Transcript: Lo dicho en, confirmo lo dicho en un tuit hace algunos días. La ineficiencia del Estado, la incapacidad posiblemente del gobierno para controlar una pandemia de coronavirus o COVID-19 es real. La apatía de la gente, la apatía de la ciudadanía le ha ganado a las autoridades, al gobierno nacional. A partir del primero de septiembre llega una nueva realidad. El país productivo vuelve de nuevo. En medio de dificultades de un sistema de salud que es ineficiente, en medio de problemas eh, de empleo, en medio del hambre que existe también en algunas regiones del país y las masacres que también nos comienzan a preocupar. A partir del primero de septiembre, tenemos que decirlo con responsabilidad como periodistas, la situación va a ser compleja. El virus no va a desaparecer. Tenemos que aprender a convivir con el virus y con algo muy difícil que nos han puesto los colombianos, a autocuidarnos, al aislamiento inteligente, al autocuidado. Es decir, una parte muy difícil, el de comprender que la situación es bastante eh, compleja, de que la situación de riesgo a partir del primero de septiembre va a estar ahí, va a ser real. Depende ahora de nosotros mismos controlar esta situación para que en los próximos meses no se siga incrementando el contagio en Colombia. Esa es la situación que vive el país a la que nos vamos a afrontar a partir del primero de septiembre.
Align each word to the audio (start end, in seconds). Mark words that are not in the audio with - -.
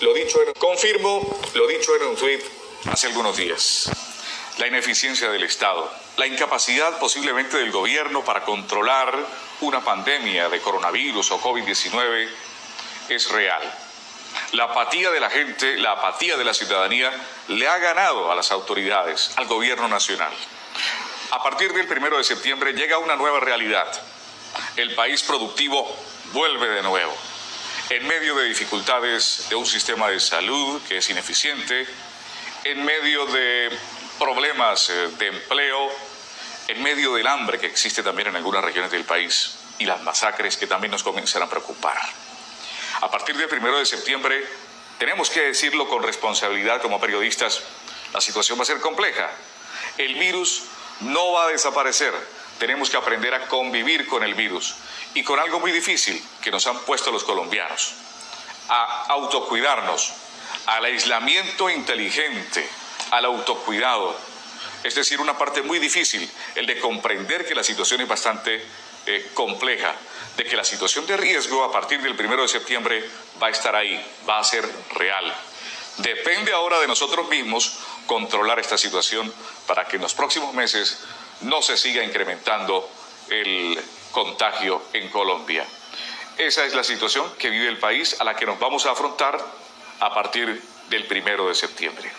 Lo 0.00 0.14
dicho 0.14 0.42
en, 0.42 0.52
confirmo 0.54 1.40
lo 1.54 1.66
dicho 1.66 1.94
en 1.96 2.02
un 2.08 2.16
tuit 2.16 2.42
hace 2.90 3.06
algunos 3.06 3.36
días. 3.36 3.90
La 4.58 4.66
ineficiencia 4.66 5.30
del 5.30 5.42
Estado, 5.42 5.90
la 6.16 6.26
incapacidad 6.26 6.98
posiblemente 6.98 7.58
del 7.58 7.70
gobierno 7.70 8.24
para 8.24 8.42
controlar 8.42 9.18
una 9.60 9.84
pandemia 9.84 10.48
de 10.48 10.60
coronavirus 10.60 11.30
o 11.32 11.40
COVID-19 11.40 12.28
es 13.08 13.30
real. 13.30 13.62
La 14.52 14.64
apatía 14.64 15.10
de 15.10 15.20
la 15.20 15.30
gente, 15.30 15.76
la 15.76 15.92
apatía 15.92 16.36
de 16.36 16.44
la 16.44 16.54
ciudadanía 16.54 17.10
le 17.48 17.68
ha 17.68 17.78
ganado 17.78 18.30
a 18.30 18.34
las 18.34 18.50
autoridades, 18.50 19.32
al 19.36 19.46
gobierno 19.46 19.88
nacional. 19.88 20.32
A 21.30 21.42
partir 21.42 21.72
del 21.72 21.88
primero 21.88 22.18
de 22.18 22.24
septiembre 22.24 22.72
llega 22.72 22.98
una 22.98 23.16
nueva 23.16 23.40
realidad. 23.40 23.88
El 24.76 24.94
país 24.94 25.22
productivo 25.22 25.86
vuelve 26.32 26.68
de 26.68 26.82
nuevo. 26.82 27.14
En 27.88 28.04
medio 28.08 28.34
de 28.34 28.48
dificultades 28.48 29.46
de 29.48 29.54
un 29.54 29.64
sistema 29.64 30.08
de 30.08 30.18
salud 30.18 30.82
que 30.88 30.96
es 30.96 31.08
ineficiente, 31.08 31.86
en 32.64 32.84
medio 32.84 33.26
de 33.26 33.70
problemas 34.18 34.90
eh, 34.90 35.08
de 35.16 35.28
empleo, 35.28 35.92
en 36.66 36.82
medio 36.82 37.14
del 37.14 37.28
hambre 37.28 37.60
que 37.60 37.66
existe 37.66 38.02
también 38.02 38.26
en 38.26 38.36
algunas 38.36 38.64
regiones 38.64 38.90
del 38.90 39.04
país 39.04 39.58
y 39.78 39.84
las 39.84 40.02
masacres 40.02 40.56
que 40.56 40.66
también 40.66 40.90
nos 40.90 41.04
comienzan 41.04 41.42
a 41.42 41.48
preocupar. 41.48 41.96
A 43.02 43.10
partir 43.10 43.36
del 43.36 43.48
primero 43.48 43.78
de 43.78 43.86
septiembre, 43.86 44.44
tenemos 44.98 45.30
que 45.30 45.42
decirlo 45.42 45.88
con 45.88 46.02
responsabilidad 46.02 46.82
como 46.82 47.00
periodistas, 47.00 47.62
la 48.12 48.20
situación 48.20 48.58
va 48.58 48.64
a 48.64 48.66
ser 48.66 48.80
compleja. 48.80 49.30
El 49.96 50.14
virus 50.14 50.64
no 51.02 51.32
va 51.32 51.44
a 51.44 51.48
desaparecer. 51.48 52.12
Tenemos 52.58 52.90
que 52.90 52.96
aprender 52.96 53.34
a 53.34 53.48
convivir 53.48 54.06
con 54.06 54.22
el 54.22 54.34
virus 54.34 54.74
y 55.14 55.22
con 55.22 55.38
algo 55.38 55.60
muy 55.60 55.72
difícil 55.72 56.22
que 56.42 56.50
nos 56.50 56.66
han 56.66 56.78
puesto 56.80 57.10
los 57.10 57.24
colombianos, 57.24 57.94
a 58.68 59.04
autocuidarnos, 59.08 60.12
al 60.66 60.84
aislamiento 60.84 61.70
inteligente, 61.70 62.68
al 63.10 63.24
autocuidado. 63.26 64.16
Es 64.82 64.94
decir, 64.94 65.20
una 65.20 65.36
parte 65.36 65.62
muy 65.62 65.78
difícil, 65.78 66.28
el 66.54 66.66
de 66.66 66.78
comprender 66.80 67.46
que 67.46 67.54
la 67.54 67.64
situación 67.64 68.00
es 68.00 68.08
bastante 68.08 68.64
eh, 69.06 69.30
compleja, 69.34 69.94
de 70.36 70.44
que 70.44 70.56
la 70.56 70.64
situación 70.64 71.06
de 71.06 71.16
riesgo 71.16 71.64
a 71.64 71.72
partir 71.72 72.00
del 72.02 72.16
primero 72.16 72.42
de 72.42 72.48
septiembre 72.48 73.04
va 73.40 73.48
a 73.48 73.50
estar 73.50 73.74
ahí, 73.76 74.04
va 74.28 74.38
a 74.38 74.44
ser 74.44 74.68
real. 74.94 75.34
Depende 75.98 76.52
ahora 76.52 76.78
de 76.80 76.86
nosotros 76.86 77.28
mismos 77.28 77.78
controlar 78.06 78.58
esta 78.58 78.76
situación 78.76 79.32
para 79.66 79.86
que 79.86 79.96
en 79.96 80.02
los 80.02 80.14
próximos 80.14 80.52
meses 80.54 80.98
no 81.42 81.62
se 81.62 81.76
siga 81.76 82.02
incrementando 82.02 82.88
el 83.30 83.78
contagio 84.12 84.82
en 84.92 85.08
Colombia. 85.10 85.66
Esa 86.38 86.64
es 86.64 86.74
la 86.74 86.84
situación 86.84 87.30
que 87.38 87.50
vive 87.50 87.68
el 87.68 87.78
país 87.78 88.16
a 88.20 88.24
la 88.24 88.36
que 88.36 88.46
nos 88.46 88.58
vamos 88.58 88.86
a 88.86 88.92
afrontar 88.92 89.38
a 90.00 90.14
partir 90.14 90.62
del 90.88 91.06
primero 91.06 91.48
de 91.48 91.54
septiembre. 91.54 92.10